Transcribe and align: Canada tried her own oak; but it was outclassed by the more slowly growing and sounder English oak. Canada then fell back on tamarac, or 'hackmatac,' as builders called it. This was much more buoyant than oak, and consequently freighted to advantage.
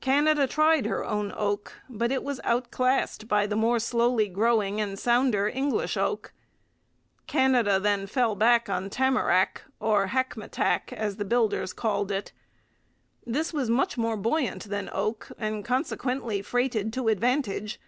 Canada 0.00 0.46
tried 0.46 0.86
her 0.86 1.04
own 1.04 1.32
oak; 1.36 1.72
but 1.88 2.12
it 2.12 2.22
was 2.22 2.40
outclassed 2.44 3.26
by 3.26 3.48
the 3.48 3.56
more 3.56 3.80
slowly 3.80 4.28
growing 4.28 4.80
and 4.80 4.96
sounder 4.96 5.48
English 5.48 5.96
oak. 5.96 6.32
Canada 7.26 7.80
then 7.80 8.06
fell 8.06 8.36
back 8.36 8.68
on 8.68 8.88
tamarac, 8.88 9.62
or 9.80 10.06
'hackmatac,' 10.06 10.92
as 10.92 11.16
builders 11.16 11.72
called 11.72 12.12
it. 12.12 12.30
This 13.26 13.52
was 13.52 13.68
much 13.68 13.98
more 13.98 14.16
buoyant 14.16 14.68
than 14.70 14.88
oak, 14.92 15.32
and 15.36 15.64
consequently 15.64 16.42
freighted 16.42 16.92
to 16.92 17.08
advantage. 17.08 17.80